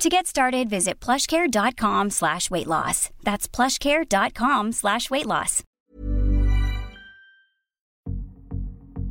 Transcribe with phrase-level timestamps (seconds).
[0.00, 3.10] To get started, visit plushcare.com slash weight loss.
[3.22, 5.62] That's plushcare.com slash weight loss.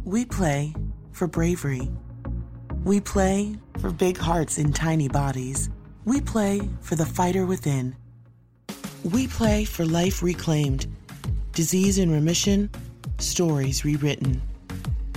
[0.03, 0.73] We play
[1.11, 1.91] for bravery.
[2.83, 5.69] We play for big hearts in tiny bodies.
[6.05, 7.95] We play for the fighter within.
[9.03, 10.87] We play for life reclaimed,
[11.51, 12.67] disease in remission,
[13.19, 14.41] stories rewritten.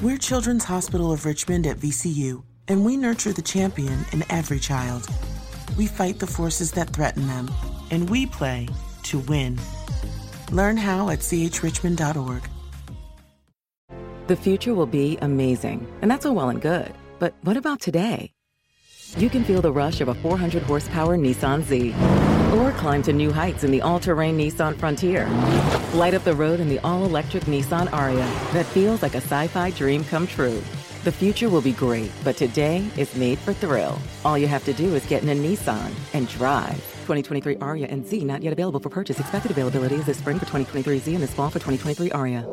[0.02, 5.08] We're Children's Hospital of Richmond at VCU, and we nurture the champion in every child.
[5.76, 7.50] We fight the forces that threaten them,
[7.90, 8.68] and we play
[9.04, 9.58] to win.
[10.50, 12.42] Learn how at chrichmond.org.
[14.26, 16.92] The future will be amazing, and that's all well and good.
[17.18, 18.32] But what about today?
[19.16, 21.94] You can feel the rush of a 400 horsepower Nissan Z,
[22.56, 25.28] or climb to new heights in the all terrain Nissan Frontier.
[25.94, 29.46] Light up the road in the all electric Nissan Ariya that feels like a sci
[29.48, 30.62] fi dream come true.
[31.02, 33.98] The future will be great, but today is made for thrill.
[34.24, 36.78] All you have to do is get in a Nissan and drive.
[37.06, 39.18] 2023 Aria and Z not yet available for purchase.
[39.18, 42.46] Expected availability is this spring for 2023 Z and this fall for 2023 Aria.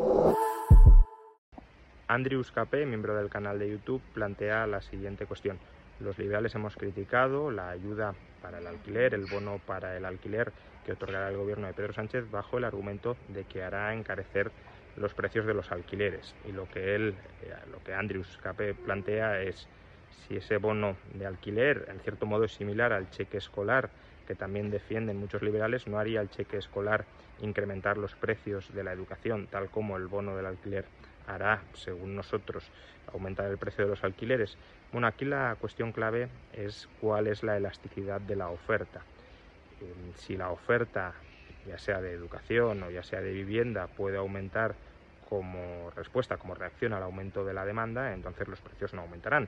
[2.10, 5.60] Andrews Capé, miembro del canal de YouTube, plantea la siguiente cuestión.
[6.00, 10.52] Los liberales hemos criticado la ayuda para el alquiler, el bono para el alquiler
[10.88, 14.52] que otorgará el gobierno de Pedro Sánchez bajo el argumento de que hará encarecer
[14.96, 16.36] los precios de los alquileres.
[16.48, 19.68] Y lo que él, eh, lo que Andrews Capé plantea es
[20.28, 23.90] si ese bono de alquiler en cierto modo es similar al cheque escolar
[24.28, 27.06] que también defienden muchos liberales, no haría el cheque escolar
[27.42, 30.86] incrementar los precios de la educación, tal como el bono del alquiler
[31.26, 32.64] hará, según nosotros,
[33.12, 34.56] aumentar el precio de los alquileres.
[34.92, 39.02] Bueno, aquí la cuestión clave es cuál es la elasticidad de la oferta.
[39.82, 41.14] Eh, si la oferta,
[41.68, 44.76] ya sea de educación o ya sea de vivienda, puede aumentar
[45.28, 49.48] como respuesta, como reacción al aumento de la demanda, entonces los precios no aumentarán.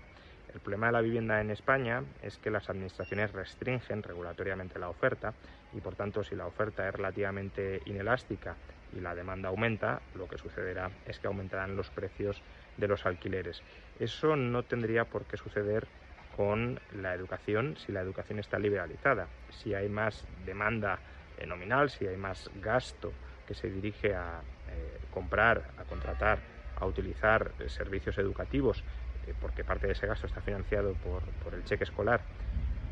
[0.53, 5.33] El problema de la vivienda en España es que las administraciones restringen regulatoriamente la oferta
[5.73, 8.55] y por tanto si la oferta es relativamente inelástica
[8.93, 12.41] y la demanda aumenta, lo que sucederá es que aumentarán los precios
[12.77, 13.63] de los alquileres.
[13.99, 15.87] Eso no tendría por qué suceder
[16.35, 19.27] con la educación si la educación está liberalizada.
[19.49, 20.99] Si hay más demanda
[21.45, 23.11] nominal, si hay más gasto
[23.47, 26.39] que se dirige a eh, comprar, a contratar,
[26.79, 28.83] a utilizar eh, servicios educativos,
[29.39, 32.21] porque parte de ese gasto está financiado por, por el cheque escolar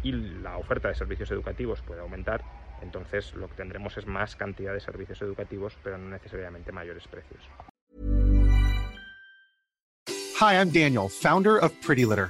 [0.03, 2.43] y la oferta de servicios educativos puede aumentar,
[2.81, 7.41] entonces lo que tendremos es más cantidad de servicios educativos, pero no necesariamente mayores precios.
[10.39, 12.29] Hi, I'm Daniel, founder of Pretty Litter.